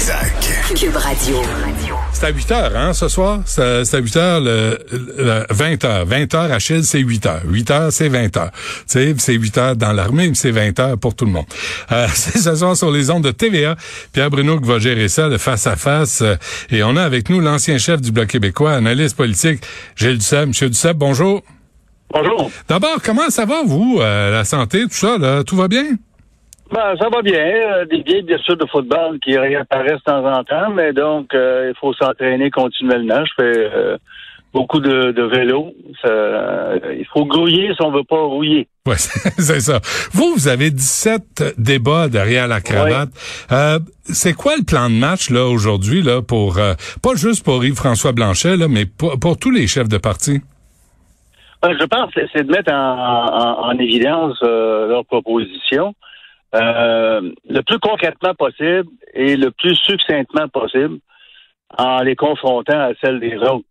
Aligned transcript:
Trisac. 0.00 0.32
Cube 0.74 0.96
Radio. 0.96 1.42
C'est 2.14 2.24
à 2.24 2.30
8 2.30 2.52
heures, 2.52 2.72
hein, 2.74 2.92
ce 2.94 3.06
soir? 3.08 3.40
C'est 3.44 3.62
à 3.62 3.98
8 3.98 4.16
heures, 4.16 4.40
le, 4.40 4.78
20 5.50 5.84
heures. 5.84 6.06
20 6.06 6.34
heures, 6.34 6.52
Achille, 6.52 6.84
c'est 6.84 7.00
8 7.00 7.26
heures. 7.26 7.42
8 7.44 7.70
heures, 7.70 7.92
c'est 7.92 8.08
20 8.08 8.34
heures. 8.38 8.50
Tu 8.50 8.82
sais, 8.86 9.14
c'est 9.18 9.34
8 9.34 9.58
heures 9.58 9.76
dans 9.76 9.92
l'armée, 9.92 10.28
mais 10.28 10.34
c'est 10.34 10.52
20 10.52 10.80
heures 10.80 10.98
pour 10.98 11.14
tout 11.14 11.26
le 11.26 11.32
monde. 11.32 11.44
Euh, 11.92 12.06
c'est 12.14 12.38
ce 12.38 12.54
soir 12.54 12.74
sur 12.78 12.90
les 12.90 13.10
ondes 13.10 13.24
de 13.24 13.30
TVA. 13.30 13.76
Pierre 14.14 14.30
Bruno 14.30 14.58
qui 14.58 14.66
va 14.66 14.78
gérer 14.78 15.08
ça, 15.08 15.28
le 15.28 15.36
face-à-face. 15.36 16.22
Euh, 16.22 16.36
et 16.70 16.82
on 16.82 16.96
a 16.96 17.02
avec 17.02 17.28
nous 17.28 17.40
l'ancien 17.40 17.76
chef 17.76 18.00
du 18.00 18.10
Bloc 18.10 18.28
québécois, 18.28 18.72
analyste 18.72 19.18
politique, 19.18 19.62
Gilles 19.96 20.16
Duceppe. 20.16 20.48
Monsieur 20.48 20.70
Duceppe, 20.70 20.96
bonjour. 20.96 21.42
Bonjour. 22.10 22.50
D'abord, 22.70 23.02
comment 23.04 23.28
ça 23.28 23.44
va, 23.44 23.62
vous, 23.66 23.98
euh, 24.00 24.30
la 24.30 24.46
santé, 24.46 24.84
tout 24.84 24.94
ça, 24.94 25.18
là? 25.18 25.44
Tout 25.44 25.56
va 25.56 25.68
bien? 25.68 25.84
Ben, 26.72 26.94
ça 27.00 27.08
va 27.08 27.22
bien. 27.22 27.40
Euh, 27.40 27.84
des 27.84 28.02
vieilles 28.02 28.22
blessures 28.22 28.56
de 28.56 28.66
football 28.66 29.18
qui 29.20 29.36
réapparaissent 29.36 29.98
de 29.98 30.04
temps 30.04 30.24
en 30.24 30.44
temps, 30.44 30.70
mais 30.70 30.92
donc 30.92 31.34
euh, 31.34 31.72
il 31.74 31.78
faut 31.78 31.92
s'entraîner 31.94 32.50
continuellement. 32.50 33.24
Je 33.24 33.32
fais 33.36 33.58
euh, 33.74 33.98
beaucoup 34.54 34.78
de, 34.78 35.10
de 35.10 35.22
vélo. 35.22 35.72
il 36.04 37.06
faut 37.12 37.24
grouiller 37.24 37.74
si 37.74 37.82
on 37.82 37.90
veut 37.90 38.04
pas 38.04 38.20
rouiller. 38.20 38.68
Oui, 38.86 38.94
c'est 38.98 39.60
ça. 39.60 39.80
Vous, 40.12 40.32
vous 40.34 40.46
avez 40.46 40.70
17 40.70 41.56
débats 41.58 42.08
derrière 42.08 42.46
la 42.46 42.60
cravate. 42.60 43.10
c'est 44.04 44.34
quoi 44.34 44.52
le 44.56 44.64
plan 44.64 44.88
de 44.88 44.94
match 44.94 45.30
là 45.30 45.46
aujourd'hui 45.46 46.02
là 46.02 46.22
pour 46.22 46.54
pas 46.54 47.14
juste 47.16 47.44
pour 47.44 47.64
Yves-François 47.64 48.12
Blanchet 48.12 48.56
là, 48.56 48.68
mais 48.68 48.86
pour, 48.86 49.18
pour 49.18 49.38
tous 49.38 49.50
les 49.50 49.66
chefs 49.66 49.88
de 49.88 49.98
parti? 49.98 50.40
je 51.62 51.84
pense 51.84 52.14
que 52.14 52.20
c'est 52.32 52.44
de 52.44 52.50
mettre 52.50 52.72
en, 52.72 52.76
en, 52.76 53.66
en 53.66 53.78
évidence 53.78 54.40
leurs 54.42 55.04
propositions. 55.04 55.94
Euh, 56.54 57.32
le 57.48 57.60
plus 57.60 57.78
concrètement 57.78 58.34
possible 58.34 58.88
et 59.14 59.36
le 59.36 59.52
plus 59.52 59.76
succinctement 59.76 60.48
possible 60.48 60.98
en 61.78 62.02
les 62.02 62.16
confrontant 62.16 62.80
à 62.80 62.90
celles 63.00 63.20
des 63.20 63.36
autres. 63.36 63.64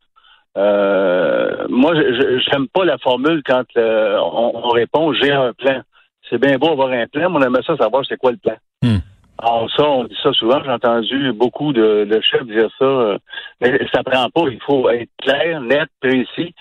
Euh, 0.58 1.67
moi, 1.67 1.94
j'aime 1.94 2.67
pas 2.69 2.86
la 2.86 2.97
formule 2.97 3.41
quand 3.45 3.66
euh, 3.75 4.17
on, 4.19 4.69
répond 4.69 5.13
j'ai 5.13 5.31
un 5.31 5.52
plan. 5.53 5.81
C'est 6.30 6.39
bien 6.39 6.58
beau 6.58 6.69
avoir 6.69 6.89
un 6.91 7.08
plan, 7.08 7.30
mais 7.30 7.38
on 7.38 7.41
aimerait 7.41 7.63
ça 7.63 7.75
savoir 7.75 8.03
c'est 8.08 8.17
quoi 8.17 8.31
le 8.31 8.38
plan. 8.38 8.55
Hmm. 8.81 8.99
Alors 9.39 9.69
ça, 9.75 9.83
on 9.83 10.05
dit 10.05 10.17
ça 10.23 10.31
souvent, 10.31 10.61
j'ai 10.64 10.71
entendu 10.71 11.33
beaucoup 11.33 11.73
de, 11.73 12.05
de, 12.09 12.21
chefs 12.21 12.45
dire 12.45 12.69
ça, 12.77 13.17
mais 13.61 13.80
ça 13.93 14.03
prend 14.03 14.30
pas, 14.30 14.49
il 14.49 14.59
faut 14.61 14.89
être 14.89 15.09
clair, 15.21 15.61
net, 15.61 15.89
précis 16.02 16.53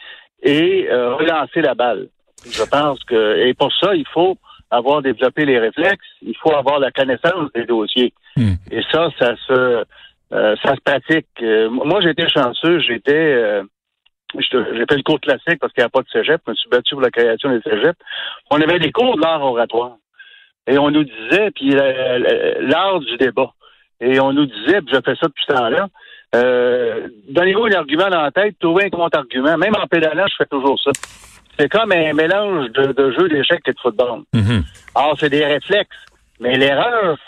et 0.43 0.89
relancer 0.91 1.61
la 1.61 1.75
balle. 1.75 2.09
Je 2.45 2.63
pense 2.65 3.03
que 3.05 3.39
et 3.39 3.55
pour 3.55 3.73
ça, 3.73 3.95
il 3.95 4.07
faut 4.07 4.37
avoir 4.71 5.03
développé 5.03 5.45
les 5.45 5.59
réflexes, 5.59 6.07
il 6.23 6.37
faut 6.37 6.55
avoir 6.55 6.79
la 6.79 6.91
connaissance 6.91 7.51
des 7.55 7.65
dossiers. 7.65 8.13
Hmm. 8.37 8.55
Et 8.71 8.83
ça, 8.93 9.09
ça 9.19 9.35
se, 9.47 9.85
euh, 10.33 10.57
ça 10.63 10.75
se 10.75 10.81
pratique. 10.81 11.27
Euh, 11.43 11.71
moi, 11.71 12.01
j'étais 12.01 12.29
chanceux, 12.29 12.81
j'étais, 12.81 13.13
euh, 13.15 13.63
j'ai 14.35 14.85
fait 14.89 14.97
le 14.97 15.03
cours 15.03 15.21
classique 15.21 15.59
parce 15.61 15.73
qu'il 15.73 15.83
n'y 15.83 15.87
a 15.87 15.91
pas 15.91 16.03
de 16.03 16.09
cégep. 16.13 16.41
Je 16.47 16.51
me 16.51 16.57
suis 16.57 16.69
battu 16.69 16.95
pour 16.95 17.03
la 17.03 17.11
création 17.11 17.51
des 17.51 17.63
cégeps. 17.63 17.99
On 18.51 18.61
avait 18.61 18.79
des 18.79 18.93
cours 18.93 19.19
d'art 19.19 19.43
oratoire. 19.43 19.97
Et 20.67 20.77
on 20.77 20.91
nous 20.91 21.05
disait, 21.05 21.51
puis 21.55 21.71
l'art 21.71 23.01
du 23.01 23.17
débat. 23.17 23.53
Et 24.01 24.21
on 24.21 24.35
nous 24.35 24.45
disait, 24.45 24.83
puis 24.83 24.95
je 24.95 25.01
fais 25.05 25.17
ça 25.17 25.27
depuis 25.27 25.45
ce 25.49 25.55
temps-là, 25.55 25.89
euh, 26.35 27.09
donnez-vous 27.31 27.65
un 27.65 27.73
argument 27.73 28.11
dans 28.11 28.23
la 28.23 28.31
tête, 28.31 28.57
trouvez 28.61 28.85
un 28.85 28.91
contre-argument. 28.91 29.57
Même 29.57 29.75
en 29.77 29.87
pédalant, 29.87 30.27
je 30.29 30.35
fais 30.37 30.47
toujours 30.47 30.79
ça 30.83 30.91
c'est 31.59 31.69
comme 31.69 31.93
un 31.93 32.13
mélange 32.13 32.71
de, 32.71 32.93
de 32.93 33.13
jeux 33.13 33.29
d'échecs 33.29 33.63
et 33.67 33.73
de 33.73 33.79
football. 33.81 34.23
Mhm. 34.33 34.65
Alors, 34.95 35.17
c'est 35.19 35.31
des 35.31 35.45
réflexes. 35.45 35.97
Mais 36.41 36.57
l'erreur, 36.57 37.19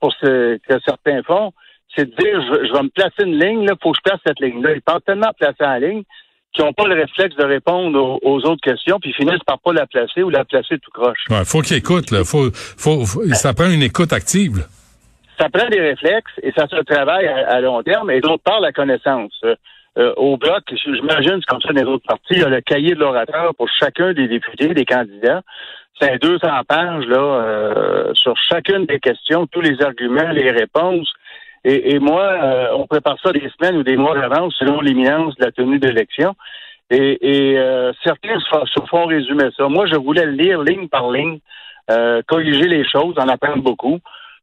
pour 0.00 0.12
ce 0.20 0.58
que 0.58 0.80
certains 0.84 1.22
font, 1.22 1.52
c'est 1.96 2.04
de 2.04 2.14
dire, 2.16 2.40
je, 2.42 2.72
vais 2.72 2.82
me 2.82 2.90
placer 2.90 3.24
une 3.24 3.38
ligne, 3.38 3.62
il 3.62 3.74
faut 3.82 3.92
que 3.92 3.98
je 3.98 4.02
place 4.02 4.20
cette 4.26 4.40
ligne-là. 4.40 4.74
Ils 4.74 4.82
pensent 4.82 5.04
tellement 5.06 5.32
placer 5.38 5.64
en 5.64 5.76
ligne 5.76 6.02
qu'ils 6.52 6.64
n'ont 6.64 6.72
pas 6.72 6.86
le 6.86 6.94
réflexe 6.94 7.36
de 7.36 7.44
répondre 7.44 8.18
aux, 8.22 8.40
autres 8.46 8.60
questions, 8.60 8.98
puis 9.00 9.12
finissent 9.12 9.44
par 9.46 9.58
pas 9.58 9.72
la 9.72 9.86
placer 9.86 10.22
ou 10.22 10.30
la 10.30 10.44
placer 10.44 10.78
tout 10.78 10.90
croche. 10.90 11.24
Il 11.30 11.44
faut 11.44 11.60
qu'ils 11.60 11.76
écoutent, 11.76 12.10
là. 12.10 12.24
Faut, 12.24 12.50
faut, 12.52 13.04
ça 13.32 13.54
prend 13.54 13.70
une 13.70 13.82
écoute 13.82 14.12
active. 14.12 14.66
Ça 15.38 15.48
prend 15.50 15.68
des 15.68 15.80
réflexes 15.80 16.32
et 16.42 16.52
ça 16.52 16.66
se 16.66 16.82
travaille 16.82 17.26
à, 17.26 17.60
long 17.60 17.82
terme, 17.82 18.10
et 18.10 18.20
d'autre 18.20 18.42
part, 18.42 18.60
la 18.60 18.72
connaissance. 18.72 19.32
Euh, 19.98 20.12
au 20.16 20.36
bloc, 20.36 20.62
j'imagine, 20.70 21.40
c'est 21.40 21.46
comme 21.46 21.60
ça 21.60 21.72
dans 21.72 21.80
les 21.80 21.86
autres 21.86 22.06
partis, 22.06 22.34
il 22.34 22.38
y 22.38 22.44
a 22.44 22.48
le 22.48 22.60
cahier 22.60 22.94
de 22.94 23.00
l'orateur 23.00 23.54
pour 23.56 23.68
chacun 23.68 24.12
des 24.12 24.28
députés, 24.28 24.68
des 24.68 24.84
candidats. 24.84 25.42
C'est 26.00 26.22
200 26.22 26.46
pages 26.68 27.06
là 27.06 27.18
euh, 27.18 28.14
sur 28.14 28.36
chacune 28.36 28.86
des 28.86 29.00
questions, 29.00 29.48
tous 29.48 29.60
les 29.60 29.82
arguments, 29.82 30.30
les 30.30 30.52
réponses. 30.52 31.12
Et, 31.64 31.98
moi, 31.98 32.22
euh, 32.22 32.68
on 32.76 32.86
prépare 32.86 33.18
ça 33.20 33.32
des 33.32 33.50
semaines 33.58 33.78
ou 33.78 33.82
des 33.82 33.96
mois 33.96 34.16
d'avance 34.16 34.54
selon 34.58 34.80
l'imminence 34.80 35.34
de 35.36 35.44
la 35.44 35.50
tenue 35.50 35.80
d'élection. 35.80 36.34
Et, 36.88 37.58
certains 38.04 38.38
se 38.38 38.80
font 38.88 39.06
résumer 39.06 39.48
ça. 39.56 39.68
Moi, 39.68 39.86
je 39.86 39.96
voulais 39.96 40.26
lire 40.26 40.62
ligne 40.62 40.88
par 40.88 41.10
ligne, 41.10 41.40
corriger 42.28 42.68
les 42.68 42.88
choses, 42.88 43.16
en 43.18 43.28
apprendre 43.28 43.62
beaucoup. 43.62 43.98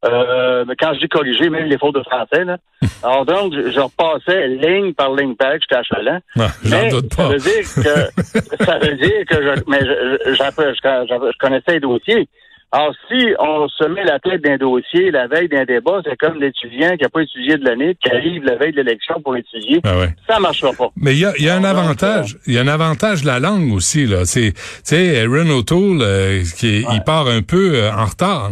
Euh, 0.06 0.64
quand 0.78 0.94
je 0.94 1.00
dis 1.00 1.08
corriger, 1.08 1.50
même 1.50 1.66
les 1.66 1.78
fautes 1.78 1.94
de 1.94 2.02
français, 2.02 2.44
là. 2.44 2.56
Alors 3.02 3.24
donc, 3.24 3.52
je, 3.54 3.80
repassais 3.80 4.48
ligne 4.48 4.92
par 4.94 5.14
ligne 5.14 5.34
page, 5.34 5.60
j'étais 5.62 5.80
achalant. 5.80 6.18
Ah, 6.38 6.48
mais 6.64 6.88
doute 6.90 7.14
pas. 7.14 7.24
Ça 7.24 7.28
veut 7.28 7.38
dire 7.38 7.62
que, 7.74 8.64
ça 8.64 8.78
veut 8.78 8.96
dire 8.96 9.24
que 9.28 9.34
je, 9.34 9.62
mais 9.66 9.80
je, 9.80 10.32
je, 10.32 10.34
je 10.34 11.38
connaissais 11.38 11.72
les 11.72 11.80
dossiers. 11.80 12.28
Alors, 12.72 12.92
si 13.08 13.24
on 13.38 13.68
se 13.68 13.84
met 13.84 14.04
la 14.04 14.18
tête 14.18 14.42
d'un 14.42 14.56
dossier 14.56 15.10
la 15.12 15.28
veille 15.28 15.48
d'un 15.48 15.64
débat, 15.64 16.00
c'est 16.04 16.16
comme 16.18 16.40
l'étudiant 16.40 16.96
qui 16.96 17.04
n'a 17.04 17.08
pas 17.08 17.22
étudié 17.22 17.56
de 17.56 17.64
l'année, 17.64 17.96
qui 18.02 18.10
arrive 18.10 18.44
la 18.44 18.56
veille 18.56 18.72
de 18.72 18.78
l'élection 18.78 19.20
pour 19.22 19.36
étudier. 19.36 19.80
Ah 19.84 19.98
ouais. 19.98 20.08
Ça 20.28 20.40
marchera 20.40 20.72
pas. 20.72 20.90
Mais 20.96 21.14
il 21.14 21.20
y 21.20 21.24
a, 21.24 21.32
y 21.38 21.48
a 21.48 21.54
un 21.54 21.64
avantage. 21.64 22.36
Il 22.46 22.54
y 22.54 22.58
a 22.58 22.62
un 22.62 22.68
avantage 22.68 23.22
de 23.22 23.28
la 23.28 23.38
langue 23.38 23.72
aussi, 23.72 24.06
là. 24.06 24.24
C'est, 24.24 24.52
tu 24.52 24.60
sais, 24.82 25.22
Aaron 25.22 25.48
O'Toole, 25.50 26.02
euh, 26.02 26.42
qui, 26.56 26.84
il 26.92 27.02
part 27.04 27.28
un 27.28 27.42
peu 27.42 27.76
euh, 27.76 27.92
en 27.92 28.04
retard. 28.04 28.50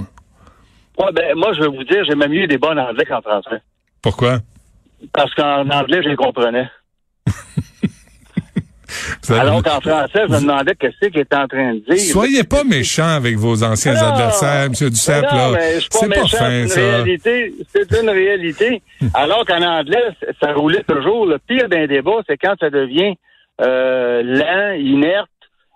Ouais, 0.98 1.12
ben, 1.12 1.34
moi, 1.36 1.52
je 1.54 1.60
vais 1.60 1.68
vous 1.68 1.84
dire, 1.84 2.04
j'aimais 2.04 2.28
mieux 2.28 2.46
des 2.46 2.58
bonnes 2.58 2.78
en 2.78 2.88
anglais 2.88 3.04
qu'en 3.04 3.20
français. 3.20 3.62
Pourquoi? 4.02 4.38
Parce 5.12 5.34
qu'en 5.34 5.68
anglais, 5.68 6.02
je 6.02 6.08
les 6.08 6.16
comprenais. 6.16 6.68
Alors 9.30 9.62
qu'en 9.62 9.80
français, 9.80 10.22
je 10.28 10.32
me 10.32 10.40
demandais 10.40 10.74
qu'est-ce 10.78 11.08
qu'il 11.08 11.18
était 11.18 11.36
en 11.36 11.48
train 11.48 11.74
de 11.74 11.80
dire. 11.80 11.98
Soyez 11.98 12.44
pas 12.44 12.64
méchant 12.64 13.08
avec 13.08 13.36
vos 13.36 13.62
anciens 13.64 13.96
adversaires, 13.96 14.64
M. 14.64 14.72
Duceppe. 14.72 15.24
Non, 15.32 15.54
c'est 15.78 16.08
pas, 16.08 16.20
pas 16.20 16.28
fin, 16.28 16.68
ça. 16.68 17.04
C'est 17.04 18.00
une 18.02 18.10
réalité. 18.10 18.82
Alors 19.14 19.44
qu'en 19.46 19.62
anglais, 19.62 20.10
ça 20.40 20.52
roulait 20.52 20.84
toujours. 20.84 21.26
Le 21.26 21.38
pire 21.38 21.68
d'un 21.68 21.86
débat, 21.86 22.20
c'est 22.28 22.36
quand 22.36 22.54
ça 22.60 22.70
devient 22.70 23.14
euh, 23.60 24.22
lent, 24.22 24.72
inerte, 24.78 25.28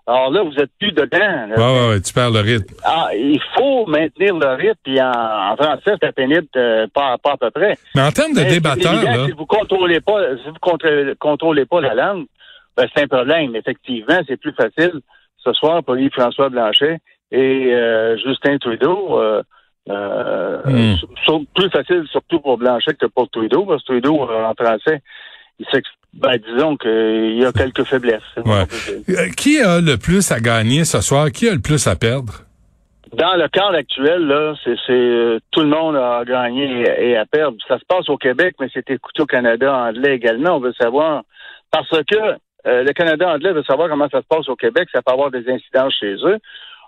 alors 0.09 0.31
là, 0.31 0.41
vous 0.41 0.55
êtes 0.55 0.71
plus 0.79 0.91
dedans. 0.91 1.49
Oui, 1.55 1.89
ouais, 1.89 2.01
tu 2.01 2.11
perds 2.13 2.31
le 2.31 2.39
rythme. 2.39 2.73
Ah, 2.83 3.09
il 3.13 3.39
faut 3.55 3.85
maintenir 3.85 4.35
le 4.35 4.55
rythme, 4.55 4.79
puis 4.83 4.99
en, 4.99 5.55
français, 5.55 5.93
c'est 6.01 6.15
pénible, 6.15 6.47
euh, 6.55 6.87
pas, 6.91 7.17
pas 7.19 7.33
à 7.33 7.37
peu 7.37 7.51
près. 7.51 7.77
Mais 7.95 8.01
en 8.01 8.11
termes 8.11 8.33
de 8.33 8.41
débatteurs, 8.41 9.03
là... 9.03 9.25
Si 9.27 9.31
vous 9.33 9.45
contrôlez 9.45 10.01
pas, 10.01 10.35
si 10.37 10.49
vous 10.49 11.15
contrôlez, 11.19 11.65
pas 11.65 11.81
la 11.81 11.93
langue, 11.93 12.25
ben, 12.75 12.87
c'est 12.95 13.03
un 13.03 13.07
problème. 13.07 13.55
Effectivement, 13.55 14.19
c'est 14.27 14.37
plus 14.37 14.53
facile 14.53 14.99
ce 15.37 15.53
soir 15.53 15.83
pour 15.83 15.95
Yves-François 15.95 16.49
Blanchet 16.49 16.97
et 17.31 17.73
euh, 17.73 18.17
Justin 18.17 18.57
Trudeau. 18.57 19.19
Euh, 19.19 19.43
euh 19.89 20.61
hmm. 20.65 21.45
plus 21.55 21.69
facile 21.69 22.03
surtout 22.11 22.39
pour 22.39 22.57
Blanchet 22.57 22.95
que 22.95 23.05
pour 23.05 23.29
Trudeau, 23.29 23.65
parce 23.65 23.83
que 23.83 23.93
Trudeau, 23.93 24.21
en 24.23 24.53
français, 24.55 25.01
il 25.59 25.65
s'exprime 25.65 25.98
ben, 26.13 26.37
disons 26.37 26.75
qu'il 26.75 27.37
y 27.39 27.45
a 27.45 27.51
quelques 27.51 27.83
faiblesses. 27.83 28.21
Ouais. 28.37 28.65
Euh, 29.09 29.29
qui 29.37 29.59
a 29.59 29.79
le 29.79 29.97
plus 29.97 30.31
à 30.31 30.39
gagner 30.39 30.83
ce 30.83 31.01
soir? 31.01 31.31
Qui 31.31 31.47
a 31.47 31.53
le 31.53 31.61
plus 31.61 31.87
à 31.87 31.95
perdre? 31.95 32.45
Dans 33.13 33.35
le 33.35 33.47
cadre 33.47 33.75
actuel, 33.75 34.25
là, 34.27 34.53
c'est 34.63 34.77
euh, 34.89 35.39
tout 35.51 35.61
le 35.61 35.67
monde 35.67 35.95
a 35.95 36.23
gagné 36.25 36.83
et, 36.99 37.17
à 37.17 37.25
perdre. 37.25 37.57
Ça 37.67 37.79
se 37.79 37.85
passe 37.85 38.07
au 38.09 38.17
Québec, 38.17 38.55
mais 38.59 38.67
c'est 38.73 38.89
écouté 38.89 39.21
au 39.23 39.25
Canada 39.25 39.75
anglais 39.75 40.15
également. 40.15 40.57
On 40.57 40.59
veut 40.59 40.73
savoir 40.73 41.23
parce 41.71 41.89
que 41.89 42.15
euh, 42.67 42.83
le 42.83 42.93
Canada 42.93 43.29
anglais 43.29 43.53
veut 43.53 43.63
savoir 43.63 43.89
comment 43.89 44.09
ça 44.09 44.21
se 44.21 44.27
passe 44.27 44.47
au 44.47 44.55
Québec. 44.55 44.89
Ça 44.91 45.01
peut 45.01 45.13
avoir 45.13 45.31
des 45.31 45.49
incidences 45.49 45.95
chez 45.99 46.15
eux. 46.23 46.37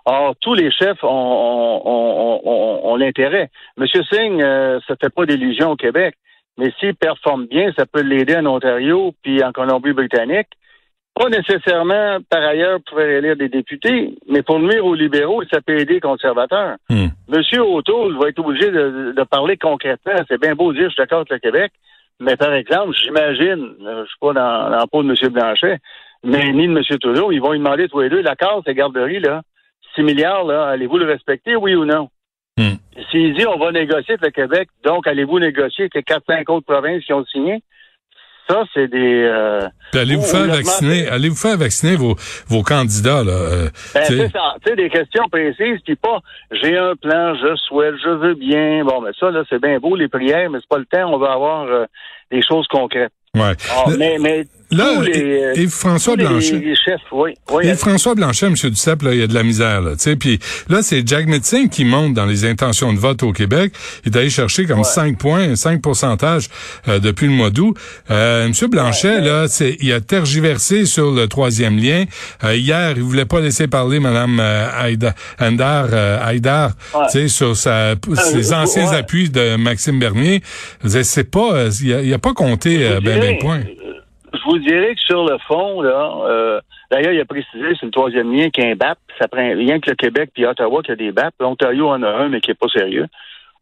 Or, 0.04 0.34
tous 0.40 0.54
les 0.54 0.70
chefs 0.70 1.02
ont, 1.02 1.82
ont, 1.84 2.96
l'intérêt. 2.96 3.50
Monsieur 3.76 4.02
Singh 4.02 4.36
ne 4.36 4.80
se 4.86 4.94
fait 5.00 5.14
pas 5.14 5.26
d'illusions 5.26 5.70
au 5.70 5.76
Québec. 5.76 6.16
Mais 6.58 6.72
s'il 6.78 6.94
performe 6.94 7.46
bien, 7.46 7.72
ça 7.76 7.86
peut 7.86 8.02
l'aider 8.02 8.36
en 8.36 8.46
Ontario 8.46 9.14
puis 9.22 9.42
en 9.42 9.52
Colombie-Britannique. 9.52 10.48
Pas 11.14 11.28
nécessairement, 11.28 12.18
par 12.30 12.42
ailleurs, 12.42 12.78
pour 12.88 13.00
élire 13.00 13.36
des 13.36 13.48
députés, 13.48 14.14
mais 14.28 14.42
pour 14.42 14.58
nuire 14.58 14.84
aux 14.84 14.94
libéraux, 14.94 15.42
ça 15.52 15.60
peut 15.60 15.78
aider 15.78 15.94
les 15.94 16.00
conservateurs. 16.00 16.76
Hmm. 16.88 17.08
Monsieur 17.28 17.62
O'Toole 17.62 18.18
va 18.18 18.28
être 18.28 18.38
obligé 18.38 18.70
de, 18.70 19.22
parler 19.24 19.58
concrètement. 19.58 20.14
C'est 20.28 20.40
bien 20.40 20.54
beau 20.54 20.72
de 20.72 20.78
dire, 20.78 20.88
je 20.88 20.94
suis 20.94 21.02
d'accord 21.02 21.18
avec 21.18 21.30
le 21.30 21.38
Québec, 21.38 21.72
mais 22.18 22.36
par 22.36 22.54
exemple, 22.54 22.94
j'imagine, 23.02 23.74
je 23.80 24.06
suis 24.06 24.18
pas 24.20 24.32
dans, 24.32 24.70
dans 24.70 24.86
peau 24.86 25.02
de 25.02 25.10
M. 25.10 25.32
Blanchet, 25.32 25.78
mais 26.24 26.50
ni 26.52 26.66
de 26.66 26.72
M. 26.72 26.98
Trudeau, 26.98 27.30
ils 27.30 27.40
vont 27.40 27.52
lui 27.52 27.58
demander 27.58 27.88
tous 27.88 28.00
les 28.00 28.08
deux, 28.08 28.22
l'accord, 28.22 28.62
ces 28.66 28.74
garderies, 28.74 29.20
là, 29.20 29.42
6 29.94 30.02
milliards, 30.02 30.44
là, 30.44 30.66
allez-vous 30.68 30.98
le 30.98 31.06
respecter, 31.06 31.56
oui 31.56 31.74
ou 31.74 31.84
non? 31.84 32.08
S'il 33.10 33.34
dit 33.34 33.46
on 33.46 33.58
va 33.58 33.72
négocier 33.72 34.14
avec 34.14 34.22
le 34.22 34.30
Québec, 34.30 34.68
donc 34.84 35.06
allez-vous 35.06 35.38
négocier 35.38 35.84
avec 35.84 35.94
les 35.94 36.02
quatre, 36.02 36.24
cinq 36.26 36.48
autres 36.50 36.66
provinces 36.66 37.04
qui 37.04 37.12
ont 37.12 37.24
signé? 37.26 37.62
Ça, 38.48 38.64
c'est 38.74 38.88
des. 38.88 39.22
Euh, 39.22 39.68
allez-vous 39.94 40.22
faire 40.22 40.46
vacciner, 40.46 41.06
allez-vous 41.08 41.36
faire 41.36 41.56
vacciner 41.56 41.96
vos, 41.96 42.16
vos 42.48 42.62
candidats 42.62 43.22
là. 43.22 43.32
Euh, 43.32 43.68
ben, 43.94 44.04
c'est 44.04 44.28
ça. 44.30 44.56
Tu 44.62 44.70
sais, 44.70 44.76
des 44.76 44.90
questions 44.90 45.24
précises, 45.30 45.78
puis 45.84 45.94
pas. 45.94 46.20
J'ai 46.50 46.76
un 46.76 46.94
plan, 46.96 47.34
je 47.34 47.54
souhaite, 47.56 47.94
je 48.02 48.10
veux 48.10 48.34
bien. 48.34 48.84
Bon, 48.84 49.00
mais 49.00 49.12
ça 49.18 49.30
là, 49.30 49.44
c'est 49.48 49.62
bien 49.62 49.78
beau 49.78 49.94
les 49.94 50.08
prières, 50.08 50.50
mais 50.50 50.58
c'est 50.60 50.68
pas 50.68 50.78
le 50.78 50.86
temps. 50.86 51.14
On 51.14 51.18
va 51.18 51.32
avoir 51.32 51.62
euh, 51.64 51.86
des 52.30 52.42
choses 52.42 52.66
concrètes. 52.66 53.12
Ouais. 53.34 53.56
Ah, 53.70 53.86
mais, 53.96 54.18
mais 54.18 54.46
Là, 54.72 55.02
les, 55.02 55.52
et, 55.62 55.66
François 55.66 56.16
Blanchet. 56.16 56.58
Les, 56.58 56.74
chefs, 56.74 57.00
oui. 57.12 57.34
oui 57.52 57.66
et 57.66 57.74
François 57.74 58.14
Blanchet, 58.14 58.46
M. 58.46 58.54
Duceppe, 58.54 59.02
là, 59.02 59.12
il 59.12 59.20
y 59.20 59.22
a 59.22 59.26
de 59.26 59.34
la 59.34 59.42
misère, 59.42 59.82
là, 59.82 59.92
tu 59.92 59.98
sais. 59.98 60.16
Puis 60.16 60.38
là, 60.68 60.80
c'est 60.82 61.06
Jack 61.06 61.26
Metzing 61.26 61.68
qui 61.68 61.84
monte 61.84 62.14
dans 62.14 62.24
les 62.24 62.46
intentions 62.46 62.92
de 62.94 62.98
vote 62.98 63.22
au 63.22 63.32
Québec. 63.32 63.74
Il 64.04 64.12
est 64.12 64.18
allé 64.18 64.30
chercher 64.30 64.64
comme 64.64 64.82
5 64.82 65.18
points, 65.18 65.56
5 65.56 65.82
pourcentages 65.82 66.48
euh, 66.88 67.00
depuis 67.00 67.26
le 67.26 67.32
mois 67.32 67.50
d'août. 67.50 67.76
Euh, 68.10 68.46
M. 68.46 68.52
Blanchet, 68.70 69.20
là, 69.20 69.46
c'est, 69.46 69.76
il 69.80 69.92
a 69.92 70.00
tergiversé 70.00 70.86
sur 70.86 71.10
le 71.10 71.28
troisième 71.28 71.76
lien. 71.76 72.04
Euh, 72.42 72.56
hier, 72.56 72.94
il 72.96 73.02
voulait 73.02 73.26
pas 73.26 73.40
laisser 73.40 73.66
parler 73.66 74.00
Mme 74.00 74.40
euh, 74.40 74.68
Haïdar, 74.74 75.88
Haïdar, 76.24 76.70
tu 77.10 77.10
sais, 77.10 77.28
sur 77.28 77.56
sa, 77.58 77.94
ses 78.14 78.54
anciens 78.54 78.90
appuis 78.90 79.28
de 79.28 79.56
Maxime 79.56 79.98
Bernier. 79.98 80.42
C'est 80.82 81.30
pas, 81.30 81.66
il 81.82 82.12
a, 82.12 82.14
a, 82.14 82.18
pas 82.18 82.32
compté 82.32 82.78
ben, 83.02 83.20
point 83.40 83.60
je 84.32 84.50
vous 84.50 84.58
dirais 84.58 84.94
que 84.94 85.00
sur 85.00 85.24
le 85.24 85.38
fond, 85.46 85.82
là, 85.82 86.12
euh, 86.26 86.60
d'ailleurs, 86.90 87.12
il 87.12 87.20
a 87.20 87.24
précisé 87.24 87.74
sur 87.74 87.86
le 87.86 87.92
troisième 87.92 88.32
lien 88.32 88.50
qu'il 88.50 88.64
y 88.64 88.66
a 88.66 88.70
un 88.70 88.76
BAP. 88.76 88.98
Ça 89.18 89.28
prend 89.28 89.42
rien 89.42 89.80
que 89.80 89.90
le 89.90 89.96
Québec 89.96 90.30
puis 90.32 90.46
Ottawa 90.46 90.82
qui 90.82 90.92
a 90.92 90.96
des 90.96 91.12
BAP. 91.12 91.34
L'Ontario 91.40 91.88
en 91.88 92.02
a 92.02 92.08
un, 92.08 92.28
mais 92.28 92.40
qui 92.40 92.50
est 92.50 92.58
pas 92.58 92.68
sérieux. 92.68 93.06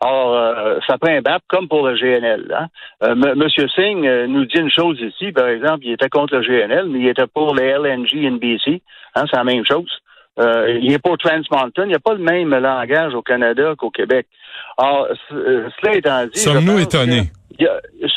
Or, 0.01 0.35
euh, 0.35 0.79
ça 0.87 0.97
prend 0.97 1.13
un 1.13 1.21
BAP 1.21 1.43
comme 1.49 1.69
pour 1.69 1.87
le 1.87 1.95
GNL. 1.95 2.55
Hein. 2.57 2.67
Euh, 3.03 3.15
Monsieur 3.35 3.69
Singh 3.69 4.09
nous 4.29 4.45
dit 4.47 4.59
une 4.59 4.71
chose 4.71 4.99
ici, 5.01 5.33
par 5.33 5.49
exemple, 5.49 5.81
il 5.85 5.93
était 5.93 6.09
contre 6.09 6.37
le 6.37 6.43
GNL, 6.43 6.87
mais 6.89 7.01
il 7.01 7.09
était 7.09 7.27
pour 7.27 7.55
les 7.55 7.67
LNG 7.67 8.31
NBC. 8.31 8.81
Hein, 9.15 9.25
c'est 9.31 9.37
la 9.37 9.45
même 9.45 9.65
chose. 9.67 9.91
il 10.39 10.93
est 10.93 11.03
pour 11.03 11.19
Trans 11.19 11.43
Mountain. 11.51 11.85
Il 11.85 11.89
n'y 11.89 11.95
a 11.95 11.99
pas 11.99 12.15
le 12.15 12.21
même 12.21 12.51
langage 12.51 13.15
au 13.15 13.23
Canada 13.23 13.75
qu'au 13.77 13.91
Québec. 13.91 14.27
Or, 14.79 15.09
cela 15.29 15.95
étant 15.95 16.25
dit... 16.27 16.39
Sommes-nous 16.39 16.79
étonnés? 16.79 17.31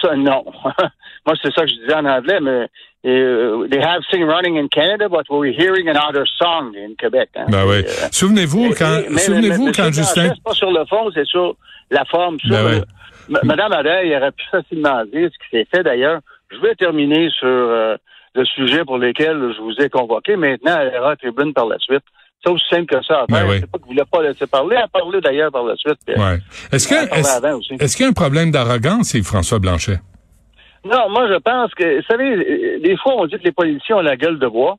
Ça, 0.01 0.15
non. 0.15 0.45
Moi, 1.25 1.35
c'est 1.41 1.53
ça 1.53 1.61
que 1.61 1.67
je 1.67 1.75
disais 1.75 1.93
en 1.93 2.05
anglais, 2.05 2.39
mais 2.41 2.67
uh, 3.03 3.67
they 3.69 3.79
have 3.79 4.01
sing 4.11 4.23
running 4.23 4.57
in 4.57 4.67
Canada, 4.67 5.07
but 5.09 5.25
we're 5.29 5.53
hearing 5.53 5.87
another 5.87 6.25
song 6.25 6.75
in 6.75 6.95
Québec. 6.97 7.29
Hein? 7.35 7.45
Ben 7.49 7.65
oui. 7.65 7.77
Euh, 7.77 8.07
souvenez-vous 8.11 8.73
quand, 8.77 9.03
souvenez-vous 9.17 9.71
quand 9.71 9.91
Justin. 9.93 10.33
C'est 10.35 10.43
pas 10.43 10.53
sur 10.53 10.71
le 10.71 10.85
fond, 10.85 11.09
c'est 11.13 11.25
sur 11.25 11.55
la 11.91 12.03
forme. 12.05 12.39
Sur 12.39 12.49
ben 12.49 12.83
oui. 13.29 13.35
Madame 13.43 13.71
Adèle 13.71 14.13
aurait 14.17 14.31
pu 14.31 14.43
facilement 14.51 15.03
dire 15.05 15.29
ce 15.31 15.37
qui 15.45 15.57
s'est 15.57 15.67
fait 15.73 15.83
d'ailleurs. 15.83 16.19
Je 16.51 16.57
vais 16.57 16.75
terminer 16.75 17.29
sur 17.29 17.47
euh, 17.47 17.95
le 18.35 18.45
sujet 18.45 18.83
pour 18.85 18.97
lequel 18.97 19.53
je 19.55 19.61
vous 19.61 19.75
ai 19.79 19.89
convoqué. 19.89 20.35
Maintenant, 20.35 20.77
elle 20.79 20.93
ira 20.93 21.11
à 21.11 21.15
tribune 21.15 21.53
par 21.53 21.67
la 21.67 21.79
suite. 21.79 22.03
C'est 22.43 22.51
aussi 22.51 22.65
simple 22.69 22.85
que 22.85 23.03
ça. 23.03 23.25
Ben 23.29 23.47
oui. 23.47 23.57
C'est 23.61 23.71
pas 23.71 23.77
qu'il 23.77 23.87
voulait 23.87 24.03
pas 24.11 24.21
laisser 24.21 24.47
parler. 24.47 24.75
Elle 24.77 24.83
a 24.83 24.87
parlé 24.87 25.21
d'ailleurs 25.21 25.51
par 25.51 25.63
la 25.63 25.75
suite. 25.75 25.97
Ouais. 26.07 26.39
Est-ce 26.71 26.87
qu'il 26.87 28.03
y 28.03 28.05
a 28.05 28.09
un 28.09 28.13
problème 28.13 28.51
d'arrogance, 28.51 29.15
François 29.23 29.59
Blanchet? 29.59 29.99
Non, 30.85 31.09
moi 31.09 31.27
je 31.29 31.39
pense 31.39 31.73
que, 31.75 31.97
vous 31.97 32.05
savez, 32.09 32.79
des 32.79 32.97
fois 32.97 33.13
on 33.15 33.25
dit 33.25 33.37
que 33.37 33.43
les 33.43 33.53
politiciens 33.53 33.97
ont 33.97 34.01
la 34.01 34.17
gueule 34.17 34.37
de 34.37 34.47
bois 34.47 34.75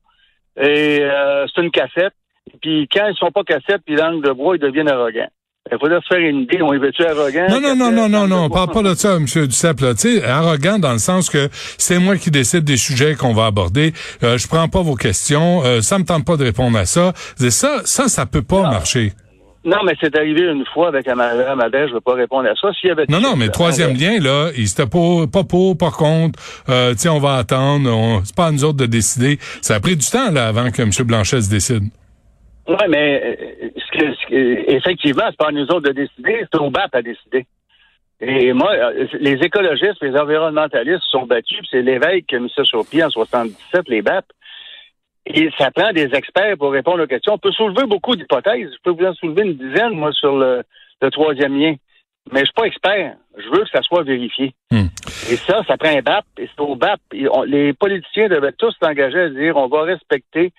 et 0.61 1.01
euh, 1.01 1.47
c'est 1.47 1.63
une 1.63 1.71
cassette. 1.71 2.13
Puis 2.61 2.87
quand 2.93 3.07
ils 3.07 3.17
sont 3.17 3.31
pas 3.31 3.43
cassettes 3.43 3.83
puis 3.87 3.97
langue 3.97 4.23
de 4.23 4.31
bois, 4.31 4.57
ils 4.57 4.61
deviennent 4.61 4.91
arrogants. 4.91 5.31
Il 5.73 5.79
faudrait 5.79 6.01
se 6.01 6.07
faire 6.15 6.19
une 6.19 6.41
idée. 6.43 6.61
On 6.61 6.75
est 6.75 6.93
tu 6.93 7.05
arrogant? 7.05 7.47
Non, 7.49 7.59
non, 7.59 7.75
non, 7.75 7.91
non, 7.91 8.09
non, 8.09 8.27
non. 8.29 8.45
On 8.45 8.51
parle 8.51 8.71
pas 8.71 8.83
de 8.83 8.95
ça, 8.95 9.17
M. 9.17 9.25
Duceppe. 9.25 9.79
Tu 9.79 9.97
sais, 9.97 10.25
arrogant 10.25 10.79
dans 10.79 10.93
le 10.93 10.99
sens 10.99 11.31
que 11.31 11.49
c'est 11.79 11.99
moi 11.99 12.17
qui 12.19 12.31
décide 12.31 12.65
des 12.65 12.77
sujets 12.77 13.15
qu'on 13.15 13.33
va 13.33 13.47
aborder. 13.47 13.95
Euh, 14.23 14.37
je 14.37 14.47
prends 14.47 14.69
pas 14.69 14.83
vos 14.83 14.95
questions. 14.95 15.63
Euh, 15.65 15.81
ça 15.81 15.99
me 15.99 16.05
tente 16.05 16.27
pas 16.27 16.37
de 16.37 16.45
répondre 16.45 16.77
à 16.77 16.85
ça. 16.85 17.15
Ça, 17.39 17.81
ça, 17.85 18.09
ça 18.09 18.27
peut 18.27 18.43
pas 18.43 18.63
marcher. 18.63 19.15
Non, 19.65 19.79
mais 19.87 19.95
c'est 19.99 20.15
arrivé 20.15 20.43
une 20.43 20.67
fois 20.75 20.89
avec 20.89 21.07
Madame 21.07 21.59
Adèle, 21.59 21.87
je 21.87 21.93
ne 21.93 21.95
veux 21.95 22.01
pas 22.03 22.13
répondre 22.13 22.47
à 22.47 22.55
ça. 22.61 22.69
S'il 22.79 22.89
y 22.89 22.93
avait 22.93 23.07
non, 23.09 23.21
non, 23.21 23.35
mais 23.35 23.49
troisième 23.49 23.97
lien, 23.97 24.21
là, 24.21 24.51
il 24.55 24.69
s'était 24.69 24.85
pas, 24.85 25.27
pas 25.33 25.45
pour, 25.45 25.79
pas 25.79 25.91
contre. 25.91 26.39
Euh, 26.69 26.93
tiens, 26.95 27.15
on 27.15 27.21
va 27.21 27.37
attendre. 27.37 28.21
C'est 28.25 28.37
pas 28.37 28.49
à 28.49 28.51
nous 28.51 28.65
autres 28.65 28.77
de 28.77 28.87
décider. 28.87 29.39
Ça 29.63 29.77
a 29.77 29.81
pris 29.81 29.97
du 29.97 30.07
temps, 30.07 30.31
là, 30.31 30.49
avant 30.49 30.71
que 30.71 30.83
M. 30.83 30.91
Blanchet 31.07 31.41
se 31.41 31.49
décide. 31.49 31.85
Oui, 32.67 32.77
mais 32.89 33.23
euh, 33.25 33.69
ce 33.77 33.99
que, 33.99 34.15
ce 34.15 34.27
que, 34.27 34.71
effectivement, 34.73 35.25
c'est 35.29 35.37
pas 35.37 35.49
à 35.49 35.53
nous 35.53 35.65
autres 35.65 35.89
de 35.89 35.93
décider, 35.93 36.45
c'est 36.51 36.61
au 36.61 36.71
BAP 36.71 36.95
à 36.95 37.03
décider. 37.03 37.47
Et 38.21 38.53
moi, 38.53 38.73
euh, 38.73 39.07
les 39.21 39.35
écologistes, 39.43 40.03
les 40.03 40.17
environnementalistes 40.19 41.05
sont 41.11 41.27
battus, 41.27 41.67
c'est 41.71 41.83
l'évêque 41.83 42.35
sur 42.65 42.87
pied 42.87 43.05
en 43.05 43.11
77, 43.11 43.89
les 43.89 44.03
BAP. 44.03 44.25
Et 45.27 45.51
ça 45.59 45.71
prend 45.71 45.93
des 45.93 46.15
experts 46.15 46.57
pour 46.59 46.73
répondre 46.73 47.03
aux 47.03 47.07
questions. 47.07 47.35
On 47.35 47.39
peut 47.39 47.53
soulever 47.53 47.87
beaucoup 47.87 48.15
d'hypothèses. 48.15 48.71
Je 48.73 48.79
peux 48.83 48.91
vous 48.91 49.07
en 49.07 49.15
soulever 49.15 49.43
une 49.43 49.55
dizaine, 49.55 49.93
moi, 49.93 50.13
sur 50.13 50.37
le, 50.37 50.65
troisième 51.13 51.59
lien. 51.59 51.75
Mais 52.33 52.41
je 52.41 52.45
suis 52.47 52.55
pas 52.55 52.65
expert. 52.65 53.17
Je 53.37 53.49
veux 53.49 53.65
que 53.65 53.71
ça 53.71 53.83
soit 53.83 54.03
vérifié. 54.05 54.55
Hmm. 54.71 54.87
Et 55.31 55.37
ça, 55.37 55.63
ça 55.67 55.77
prend 55.77 55.95
un 55.95 56.01
BAP. 56.01 56.25
Et 56.39 56.47
c'est 56.47 56.61
au 56.61 56.77
BAP. 56.77 57.01
les 57.47 57.73
politiciens 57.73 58.29
devaient 58.29 58.53
tous 58.53 58.75
s'engager 58.83 59.21
à 59.21 59.29
dire 59.31 59.57
on 59.57 59.69
va 59.69 59.83
respecter 59.83 60.53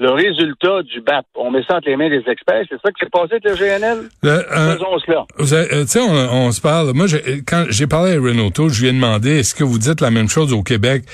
le 0.00 0.10
résultat 0.10 0.82
du 0.82 1.00
BAP. 1.00 1.24
On 1.34 1.50
met 1.50 1.62
ça 1.68 1.76
entre 1.76 1.88
les 1.88 1.96
mains 1.96 2.08
des 2.08 2.22
experts. 2.26 2.64
C'est 2.68 2.80
ça 2.84 2.90
qui 2.90 3.04
s'est 3.04 3.10
passé 3.10 3.32
avec 3.32 3.44
le 3.44 3.54
GNL? 3.54 3.98
Euh, 4.24 4.72
Faisons 4.72 4.98
cela. 5.06 5.24
Euh, 5.40 5.82
tu 5.82 5.86
sais, 5.86 6.00
on, 6.00 6.50
se 6.52 6.60
parle. 6.60 6.92
Moi, 6.94 7.06
quand 7.46 7.64
j'ai 7.68 7.86
parlé 7.86 8.16
à 8.16 8.20
Renault, 8.20 8.68
je 8.68 8.82
lui 8.82 8.88
ai 8.88 8.92
demandé 8.92 9.38
est-ce 9.38 9.54
que 9.54 9.64
vous 9.64 9.78
dites 9.78 10.00
la 10.00 10.10
même 10.10 10.28
chose 10.28 10.52
au 10.52 10.62
Québec? 10.62 11.04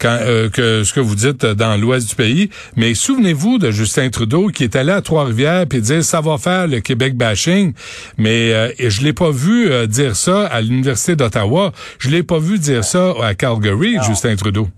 quand, 0.00 0.18
euh, 0.22 0.48
que 0.48 0.82
ce 0.82 0.92
que 0.92 1.00
vous 1.00 1.14
dites 1.14 1.44
dans 1.44 1.76
l'ouest 1.80 2.08
du 2.08 2.14
pays? 2.14 2.50
Mais 2.76 2.94
souvenez-vous 2.94 3.58
de 3.58 3.70
Justin 3.70 4.08
Trudeau 4.10 4.48
qui 4.48 4.64
est 4.64 4.74
allé 4.74 4.90
à 4.90 5.02
Trois-Rivières 5.02 5.66
puis 5.68 5.80
dire 5.80 6.02
ça 6.02 6.20
va 6.20 6.38
faire 6.38 6.66
le 6.66 6.80
Québec 6.80 7.16
bashing. 7.16 7.74
Mais 8.16 8.52
euh, 8.52 8.72
je 8.78 9.02
l'ai 9.02 9.12
pas 9.12 9.30
vu 9.30 9.70
euh, 9.70 9.86
dire 9.86 10.16
ça 10.16 10.46
à 10.46 10.60
l'université 10.60 11.14
d'Ottawa. 11.14 11.72
Je 11.98 12.08
l'ai 12.08 12.22
pas 12.22 12.38
vu 12.38 12.58
dire 12.58 12.84
ça 12.84 13.12
à 13.22 13.34
Calgary, 13.34 13.98
Justin 14.06 14.34
Trudeau. 14.36 14.68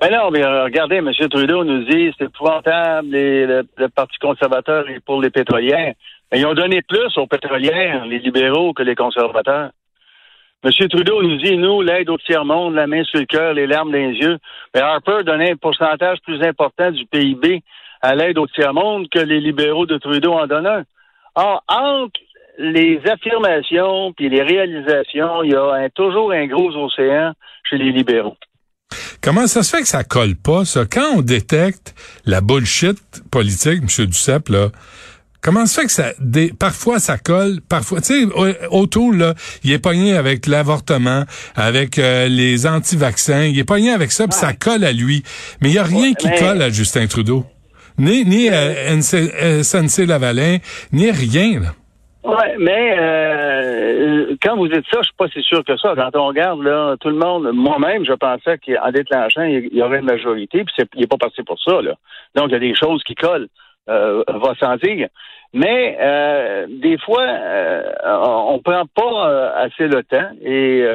Ben 0.00 0.10
non, 0.12 0.30
mais 0.30 0.42
regardez, 0.42 0.96
M. 0.96 1.12
Trudeau 1.28 1.62
nous 1.62 1.84
dit 1.84 2.10
c'est 2.16 2.24
épouvantable, 2.24 3.08
le, 3.10 3.88
Parti 3.88 4.18
conservateur 4.18 4.88
est 4.88 5.00
pour 5.00 5.20
les 5.20 5.28
pétrolières. 5.28 5.92
Mais 6.32 6.40
ils 6.40 6.46
ont 6.46 6.54
donné 6.54 6.80
plus 6.80 7.18
aux 7.18 7.26
pétrolières, 7.26 8.06
les 8.06 8.18
libéraux, 8.18 8.72
que 8.72 8.82
les 8.82 8.94
conservateurs. 8.94 9.70
M. 10.64 10.88
Trudeau 10.88 11.22
nous 11.22 11.36
dit, 11.36 11.58
nous, 11.58 11.82
l'aide 11.82 12.08
au 12.08 12.16
tiers-monde, 12.16 12.76
la 12.76 12.86
main 12.86 13.04
sur 13.04 13.20
le 13.20 13.26
cœur, 13.26 13.52
les 13.52 13.66
larmes 13.66 13.92
dans 13.92 13.98
les 13.98 14.16
yeux. 14.16 14.38
Mais 14.74 14.80
Harper 14.80 15.22
donnait 15.22 15.52
un 15.52 15.56
pourcentage 15.56 16.18
plus 16.24 16.42
important 16.42 16.90
du 16.90 17.04
PIB 17.04 17.62
à 18.00 18.14
l'aide 18.14 18.38
au 18.38 18.46
tiers-monde 18.46 19.06
que 19.10 19.18
les 19.18 19.40
libéraux 19.40 19.84
de 19.84 19.98
Trudeau 19.98 20.32
en 20.32 20.46
donnent. 20.46 20.84
Or, 21.34 21.62
entre 21.68 22.20
les 22.58 23.00
affirmations 23.06 24.14
puis 24.14 24.30
les 24.30 24.42
réalisations, 24.42 25.42
il 25.42 25.50
y 25.50 25.54
a 25.54 25.90
toujours 25.90 26.32
un 26.32 26.46
gros 26.46 26.74
océan 26.74 27.32
chez 27.64 27.76
les 27.76 27.92
libéraux. 27.92 28.36
Comment 29.20 29.46
ça 29.46 29.62
se 29.62 29.70
fait 29.70 29.82
que 29.82 29.88
ça 29.88 30.04
colle 30.04 30.36
pas, 30.36 30.64
ça? 30.64 30.84
Quand 30.84 31.16
on 31.16 31.22
détecte 31.22 31.94
la 32.24 32.40
bullshit 32.40 32.98
politique, 33.30 33.82
M. 33.82 34.06
Duceppe, 34.06 34.48
là, 34.48 34.70
Comment 35.42 35.64
ça 35.64 35.80
fait 35.80 35.86
que 35.86 35.92
ça, 35.92 36.12
des, 36.18 36.52
parfois 36.52 37.00
ça 37.00 37.16
colle, 37.16 37.60
parfois, 37.66 38.02
tu 38.02 38.26
sais, 38.26 38.28
autour 38.70 39.12
là, 39.14 39.34
il 39.64 39.72
est 39.72 39.78
pogné 39.78 40.14
avec 40.14 40.46
l'avortement, 40.46 41.24
avec 41.56 41.98
euh, 41.98 42.28
les 42.28 42.66
anti-vaccins, 42.66 43.44
il 43.44 43.58
est 43.58 43.64
pogné 43.64 43.90
avec 43.90 44.12
ça, 44.12 44.28
puis 44.28 44.38
ça 44.38 44.52
colle 44.52 44.84
à 44.84 44.92
lui. 44.92 45.22
Mais 45.62 45.70
il 45.70 45.74
y 45.74 45.78
a 45.78 45.82
rien 45.82 46.12
qui 46.12 46.28
colle 46.38 46.60
à 46.60 46.68
Justin 46.68 47.06
Trudeau, 47.06 47.46
ni 47.98 48.26
ni 48.26 48.50
à 48.50 49.00
SNC 49.00 50.06
Lavalin, 50.06 50.58
ni 50.92 51.10
rien. 51.10 51.60
Là. 51.60 51.74
Ouais, 52.30 52.56
mais 52.58 52.96
euh, 52.98 54.36
quand 54.42 54.56
vous 54.56 54.68
dites 54.68 54.84
ça, 54.90 54.98
je 55.00 55.06
suis 55.06 55.16
pas 55.16 55.28
si 55.28 55.42
sûr 55.42 55.64
que 55.64 55.76
ça. 55.76 55.94
Quand 55.96 56.16
on 56.16 56.26
regarde 56.26 56.62
là, 56.62 56.96
tout 57.00 57.08
le 57.08 57.16
monde, 57.16 57.50
moi-même, 57.52 58.04
je 58.04 58.12
pensais 58.12 58.58
qu'en 58.58 58.90
déclenchant, 58.90 59.42
il 59.42 59.74
y 59.74 59.82
aurait 59.82 59.98
une 59.98 60.04
majorité, 60.04 60.64
puis 60.64 60.74
il 60.94 61.00
n'est 61.00 61.06
pas 61.06 61.16
passé 61.16 61.42
pour 61.42 61.60
ça. 61.60 61.80
Là. 61.82 61.94
Donc 62.34 62.46
il 62.48 62.52
y 62.52 62.56
a 62.56 62.60
des 62.60 62.74
choses 62.74 63.02
qui 63.02 63.14
collent. 63.14 63.48
Euh, 63.90 64.22
va 64.28 64.54
s'en 64.54 64.76
dire. 64.76 65.08
Mais 65.52 65.96
euh, 66.00 66.66
des 66.68 66.96
fois, 66.98 67.26
euh, 67.26 67.92
on 68.04 68.60
prend 68.60 68.84
pas 68.94 69.52
assez 69.56 69.88
le 69.88 70.04
temps 70.04 70.30
et 70.44 70.86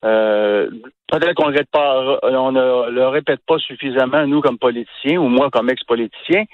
peut-être 0.00 1.34
qu'on 1.34 1.50
ne 1.50 1.62
pas, 1.62 2.18
on 2.22 2.52
ne 2.52 2.90
le 2.90 3.08
répète 3.08 3.40
pas 3.44 3.58
suffisamment 3.58 4.26
nous 4.26 4.40
comme 4.40 4.58
politiciens 4.58 5.18
ou 5.18 5.28
moi 5.28 5.50
comme 5.50 5.70
ex-politicien 5.70 6.44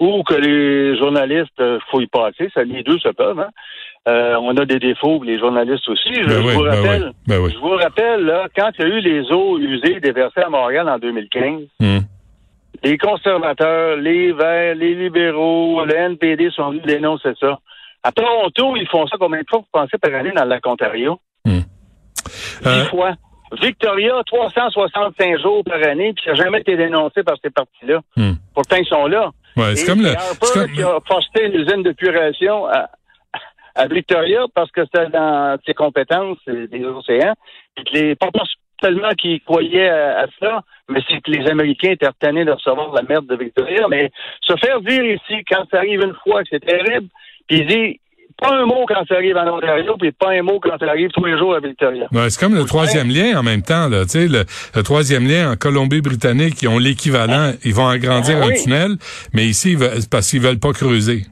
ou 0.00 0.22
que 0.24 0.34
les 0.34 0.96
journalistes 0.98 1.62
faut 1.90 2.00
y 2.00 2.06
passer, 2.08 2.50
ça 2.54 2.64
les 2.64 2.82
deux 2.82 2.98
se 2.98 3.10
peuvent. 3.10 3.38
Hein. 3.38 3.50
on 4.40 4.56
a 4.56 4.64
des 4.64 4.78
défauts, 4.78 5.22
les 5.22 5.38
journalistes 5.38 5.88
aussi. 5.88 6.14
Je, 6.14 6.26
ben 6.26 6.40
vous 6.40 6.62
ben 6.64 6.70
rappelle, 6.70 7.12
ben 7.28 7.48
je 7.50 7.58
vous 7.58 7.76
rappelle 7.76 8.24
là, 8.24 8.48
quand 8.56 8.70
il 8.78 8.80
y 8.80 8.84
a 8.84 8.88
eu 8.96 9.00
les 9.00 9.30
eaux 9.30 9.58
usées 9.58 10.00
déversées 10.00 10.40
à 10.40 10.48
Montréal 10.48 10.88
en 10.88 10.98
2015 10.98 11.60
les 12.82 12.96
conservateurs, 12.96 13.96
les 13.96 14.32
Verts, 14.32 14.74
les 14.74 14.94
libéraux, 14.94 15.84
le 15.84 15.94
NPD 15.94 16.50
sont 16.50 16.70
venus 16.70 16.82
dénoncer 16.84 17.32
ça. 17.38 17.58
À 18.02 18.10
Toronto, 18.12 18.74
ils 18.76 18.88
font 18.88 19.06
ça 19.06 19.16
combien 19.20 19.40
de 19.40 19.46
fois, 19.48 19.58
vous 19.58 19.66
pensez, 19.70 19.98
par 19.98 20.14
année 20.14 20.32
dans 20.32 20.44
le 20.44 20.48
lac 20.48 20.66
Ontario? 20.66 21.20
Hmm. 21.44 21.58
Dix 22.62 22.66
Euh, 22.66 22.84
fois. 22.86 23.12
Victoria, 23.60 24.14
365 24.24 25.40
jours 25.40 25.62
par 25.64 25.82
année, 25.86 26.12
puis 26.14 26.24
ça 26.24 26.30
n'a 26.32 26.36
jamais 26.44 26.60
été 26.60 26.76
dénoncé 26.76 27.22
par 27.22 27.34
ces 27.42 27.50
partis-là. 27.50 28.00
hmm. 28.16 28.32
Pourtant, 28.54 28.76
ils 28.76 28.86
sont 28.86 29.06
là. 29.06 29.30
Ouais, 29.60 29.72
Et 29.72 29.76
c'est 29.76 29.86
comme 29.86 30.02
le. 30.02 30.08
C'est 30.42 30.60
comme- 30.60 30.72
qui 30.72 30.82
a 30.82 30.98
posté 31.00 31.46
une 31.46 31.54
usine 31.54 31.82
de 31.82 31.92
puration 31.92 32.66
à, 32.66 32.88
à 33.74 33.86
Victoria 33.86 34.44
parce 34.54 34.70
que 34.70 34.82
c'était 34.84 35.08
dans 35.10 35.56
ses 35.66 35.74
compétences 35.74 36.38
des 36.46 36.84
océans. 36.84 37.34
Que 37.76 37.82
les, 37.92 38.14
pas 38.16 38.28
seulement 38.82 39.10
qu'ils 39.10 39.40
croyaient 39.42 39.88
à, 39.88 40.20
à 40.20 40.26
ça, 40.40 40.60
mais 40.88 41.00
c'est 41.08 41.20
que 41.20 41.30
les 41.30 41.46
Américains 41.48 41.90
étaient 41.90 42.08
retenus 42.08 42.46
de 42.46 42.52
recevoir 42.52 42.92
la 42.94 43.02
merde 43.02 43.26
de 43.26 43.36
Victoria. 43.36 43.86
Mais 43.88 44.10
se 44.42 44.56
faire 44.56 44.80
dire 44.80 45.04
ici, 45.04 45.44
quand 45.50 45.64
ça 45.70 45.78
arrive 45.78 46.00
une 46.02 46.16
fois, 46.24 46.42
que 46.42 46.48
c'est 46.50 46.64
terrible, 46.64 47.08
puis 47.46 47.58
il 47.58 47.66
dit 47.66 48.00
pas 48.40 48.52
un 48.54 48.66
mot 48.66 48.84
quand 48.88 49.02
ça 49.08 49.14
arrive 49.14 49.36
en 49.36 49.56
Ontario, 49.56 49.94
puis 50.00 50.12
pas 50.12 50.30
un 50.30 50.42
mot 50.42 50.58
quand 50.60 50.76
ça 50.78 50.86
arrive 50.88 51.10
tous 51.12 51.24
les 51.24 51.38
jours 51.38 51.54
à 51.54 51.60
Victoria. 51.60 52.06
Ouais, 52.12 52.30
c'est 52.30 52.40
comme 52.40 52.54
le 52.54 52.64
troisième 52.64 53.08
lien 53.08 53.38
en 53.38 53.42
même 53.42 53.62
temps, 53.62 53.88
là. 53.88 54.04
Tu 54.04 54.10
sais, 54.10 54.28
le, 54.28 54.44
le 54.74 54.82
troisième 54.82 55.26
lien 55.28 55.52
en 55.52 55.56
Colombie-Britannique, 55.56 56.62
ils 56.62 56.68
ont 56.68 56.78
l'équivalent. 56.78 57.52
Ils 57.64 57.74
vont 57.74 57.88
agrandir 57.88 58.38
Ah 58.42 58.46
un 58.46 58.52
tunnel, 58.54 58.96
mais 59.32 59.46
ici, 59.46 59.72
ils 59.72 59.78
veulent- 59.78 60.00
parce 60.10 60.30
qu'ils 60.30 60.40
veulent 60.40 60.58
pas 60.58 60.72
creuser. 60.72 61.24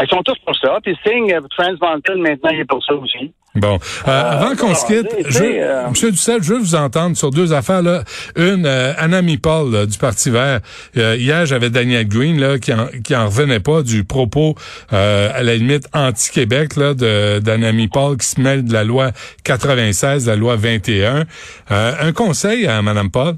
Ils 0.00 0.08
sont 0.08 0.22
tous 0.22 0.38
pour 0.44 0.56
ça. 0.56 0.78
Puis 0.82 0.96
Singh, 1.04 1.32
euh, 1.32 1.40
Trans 1.56 1.72
Mountain, 1.80 2.16
maintenant, 2.16 2.50
il 2.50 2.60
est 2.60 2.64
pour 2.64 2.84
ça 2.84 2.94
aussi. 2.94 3.32
Bon, 3.56 3.80
Euh, 4.06 4.10
avant 4.10 4.54
qu'on 4.54 4.74
se 4.76 4.86
quitte, 4.86 5.08
je, 5.28 5.42
euh, 5.42 5.88
Monsieur 5.88 6.12
Ducel, 6.12 6.40
je 6.40 6.54
veux 6.54 6.60
vous 6.60 6.76
entendre 6.76 7.16
sur 7.16 7.30
deux 7.30 7.52
affaires. 7.52 7.82
Là. 7.82 8.04
Une, 8.36 8.64
euh, 8.64 8.92
Anna 8.96 9.20
Paul 9.42 9.72
là, 9.72 9.86
du 9.86 9.98
Parti 9.98 10.30
vert. 10.30 10.60
Euh, 10.96 11.16
hier, 11.18 11.46
j'avais 11.46 11.68
Daniel 11.68 12.06
Green 12.06 12.38
là, 12.38 12.58
qui, 12.60 12.72
en, 12.72 12.86
qui 13.02 13.16
en 13.16 13.26
revenait 13.26 13.58
pas 13.58 13.82
du 13.82 14.04
propos, 14.04 14.54
euh, 14.92 15.30
à 15.34 15.42
la 15.42 15.56
limite, 15.56 15.88
anti-Québec 15.92 16.76
là, 16.76 16.94
de 16.94 17.40
d'Anna 17.40 17.72
Paul 17.92 18.16
qui 18.18 18.26
se 18.26 18.40
mêle 18.40 18.64
de 18.64 18.72
la 18.72 18.84
loi 18.84 19.10
96, 19.42 20.28
la 20.28 20.36
loi 20.36 20.54
21. 20.54 21.24
Euh, 21.72 21.92
un 22.00 22.12
conseil 22.12 22.68
à 22.68 22.82
Mme 22.82 23.10
Paul? 23.10 23.34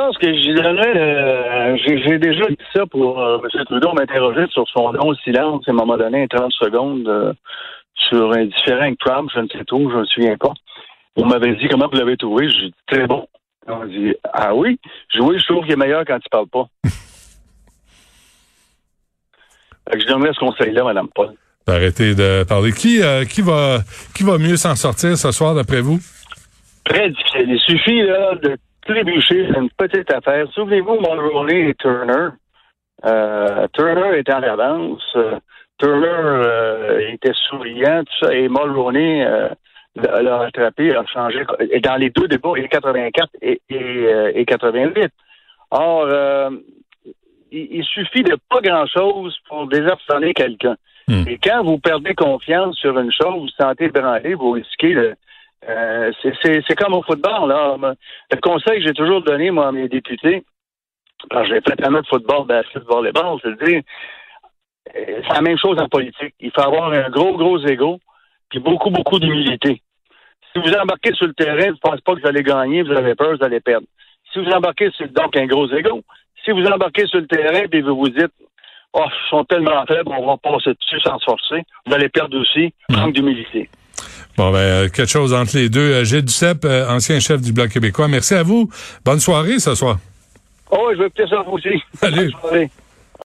Je 0.00 0.06
pense 0.06 0.16
que 0.16 0.54
donnerais 0.54 0.94
le- 0.94 1.76
J'ai 2.06 2.18
déjà 2.18 2.46
dit 2.48 2.56
ça 2.74 2.86
pour 2.86 3.20
euh, 3.20 3.36
M. 3.54 3.64
Trudeau 3.66 3.92
m'interroger 3.92 4.46
sur 4.50 4.66
son 4.70 4.92
long 4.92 5.14
silence 5.24 5.62
à 5.68 5.72
un 5.72 5.74
moment 5.74 5.98
donné, 5.98 6.26
30 6.26 6.50
secondes, 6.52 7.06
euh, 7.06 7.34
sur 8.08 8.32
un 8.32 8.46
différent 8.46 8.80
avec 8.84 8.98
Trump, 8.98 9.28
je 9.34 9.40
ne 9.40 9.48
sais 9.48 9.62
trop, 9.66 9.90
je 9.90 9.96
ne 9.96 10.00
me 10.00 10.06
souviens 10.06 10.38
pas. 10.38 10.54
On 11.16 11.26
m'avait 11.26 11.54
dit 11.56 11.68
comment 11.68 11.86
vous 11.92 11.98
l'avez 11.98 12.16
trouvé, 12.16 12.48
j'ai 12.48 12.68
dit 12.68 12.74
très 12.86 13.06
bon. 13.06 13.26
On 13.66 13.84
dit 13.84 14.14
Ah 14.32 14.54
oui? 14.54 14.80
Dit 15.14 15.20
oui, 15.20 15.38
je 15.38 15.44
trouve 15.44 15.64
qu'il 15.64 15.74
est 15.74 15.76
meilleur 15.76 16.04
quand 16.06 16.16
il 16.16 16.30
parle 16.30 16.48
pas. 16.48 16.64
Fait 19.90 19.98
que 19.98 20.00
je 20.00 20.06
donnerais 20.06 20.32
ce 20.32 20.40
conseil-là, 20.40 20.82
Mme 20.82 21.08
Paul. 21.14 21.34
Arrêtez 21.66 22.14
de 22.14 22.44
parler. 22.44 22.72
Qui, 22.72 23.02
euh, 23.02 23.26
qui 23.26 23.42
va 23.42 23.80
qui 24.16 24.22
va 24.22 24.38
mieux 24.38 24.56
s'en 24.56 24.76
sortir 24.76 25.18
ce 25.18 25.30
soir 25.30 25.54
d'après 25.54 25.82
vous? 25.82 25.98
Très 26.86 27.10
difficile. 27.10 27.50
Il 27.50 27.60
suffit 27.60 28.00
là, 28.00 28.34
de 28.42 28.56
trébucher 28.86 29.46
sur 29.46 29.60
une 29.60 29.70
petite 29.70 30.12
affaire. 30.12 30.46
Souvenez-vous, 30.52 31.00
Mulroney 31.00 31.70
et 31.70 31.74
Turner. 31.74 32.28
Euh, 33.04 33.66
Turner 33.72 34.18
était 34.18 34.32
en 34.32 34.42
avance. 34.42 35.02
Euh, 35.16 35.38
Turner 35.78 36.06
euh, 36.06 37.12
était 37.12 37.32
souriant, 37.48 38.02
tout 38.04 38.26
ça, 38.26 38.34
et 38.34 38.48
Mulroney 38.48 39.24
euh, 39.24 39.48
l'a 39.96 40.36
rattrapé, 40.36 40.94
a 40.94 41.04
changé. 41.06 41.44
Et 41.70 41.80
dans 41.80 41.96
les 41.96 42.10
deux 42.10 42.28
débats, 42.28 42.52
et 42.56 42.68
84 42.68 43.28
et, 43.40 43.60
et, 43.70 43.76
euh, 43.76 44.32
et 44.34 44.44
88. 44.44 45.10
Or, 45.72 46.08
il, 47.52 47.68
il 47.70 47.84
suffit 47.84 48.22
de 48.22 48.36
pas 48.48 48.60
grand-chose 48.60 49.38
pour 49.48 49.66
désarçonner 49.68 50.34
quelqu'un. 50.34 50.76
Hmm. 51.08 51.24
Et 51.26 51.38
quand 51.38 51.62
vous 51.64 51.78
perdez 51.78 52.14
confiance 52.14 52.76
sur 52.76 52.98
une 52.98 53.12
chose, 53.12 53.32
vous 53.32 53.40
vous 53.42 53.48
sentez 53.58 53.88
branlé, 53.88 54.34
vous 54.34 54.50
risquez 54.52 54.92
le, 54.92 55.14
euh, 55.70 56.12
c'est- 56.22 56.74
comme 56.74 56.94
au 56.94 57.02
football. 57.02 57.48
Là. 57.48 57.76
Le 58.32 58.40
conseil 58.40 58.80
que 58.80 58.86
j'ai 58.86 58.94
toujours 58.94 59.22
donné, 59.22 59.50
moi, 59.50 59.68
à 59.68 59.72
mes 59.72 59.88
députés, 59.88 60.44
que 61.30 61.44
j'ai 61.44 61.60
fait 61.60 61.76
tellement 61.76 62.00
de 62.00 62.06
football, 62.06 62.46
basket, 62.46 62.82
volleyball, 62.84 63.38
c'est 63.42 63.50
de 63.56 63.64
dire, 63.64 63.82
euh, 64.96 65.20
c'est 65.26 65.34
la 65.34 65.42
même 65.42 65.58
chose 65.58 65.78
en 65.78 65.88
politique. 65.88 66.34
Il 66.40 66.50
faut 66.50 66.62
avoir 66.62 66.92
un 66.92 67.08
gros, 67.10 67.36
gros 67.36 67.58
ego, 67.66 68.00
puis 68.48 68.58
beaucoup, 68.58 68.90
beaucoup 68.90 69.18
d'humilité. 69.18 69.82
Si 70.52 70.60
vous 70.60 70.72
embarquez 70.72 71.14
sur 71.14 71.26
le 71.26 71.34
terrain, 71.34 71.66
vous 71.66 71.74
ne 71.74 71.80
pensez 71.80 72.02
pas 72.04 72.14
que 72.14 72.20
vous 72.20 72.26
allez 72.26 72.42
gagner, 72.42 72.82
vous 72.82 72.92
avez 72.92 73.14
peur, 73.14 73.36
vous 73.36 73.44
allez 73.44 73.60
perdre. 73.60 73.86
Si 74.32 74.38
vous 74.38 74.50
embarquez 74.50 74.90
sur 74.92 75.08
donc 75.08 75.36
un 75.36 75.46
gros 75.46 75.68
ego, 75.72 76.02
si 76.44 76.50
vous 76.50 76.64
embarquez 76.66 77.06
sur 77.06 77.20
le 77.20 77.26
terrain 77.26 77.62
et 77.70 77.80
vous 77.82 77.96
vous 77.96 78.08
dites 78.08 78.32
Oh, 78.92 79.04
ils 79.06 79.28
sont 79.30 79.44
tellement 79.44 79.86
faibles, 79.86 80.10
on 80.10 80.26
va 80.26 80.36
passer 80.36 80.74
dessus 80.74 80.98
sans 81.00 81.16
se 81.20 81.24
forcer, 81.24 81.62
vous 81.86 81.94
allez 81.94 82.08
perdre 82.08 82.36
aussi, 82.36 82.74
manque 82.88 83.12
d'humilité. 83.12 83.70
Bon, 84.36 84.52
ben, 84.52 84.58
euh, 84.58 84.88
quelque 84.88 85.08
chose 85.10 85.34
entre 85.34 85.56
les 85.56 85.68
deux. 85.68 85.80
Euh, 85.80 86.04
Gilles 86.04 86.24
Duceppe, 86.24 86.64
euh, 86.64 86.88
ancien 86.88 87.20
chef 87.20 87.40
du 87.40 87.52
Bloc 87.52 87.70
québécois, 87.70 88.08
merci 88.08 88.34
à 88.34 88.42
vous. 88.42 88.70
Bonne 89.04 89.20
soirée 89.20 89.58
ce 89.58 89.74
soir. 89.74 89.98
Oh, 90.70 90.90
je 90.92 91.02
vais 91.02 91.10
peut-être 91.10 91.30
ça 91.30 91.42
vous 91.46 91.52
aussi. 91.52 91.82
Salut. 91.94 92.30
Bonne 92.32 92.40
soirée. 92.40 92.70